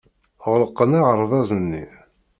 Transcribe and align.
Ɣelqen 0.51 0.91
aɣerbaz-nni. 0.99 1.83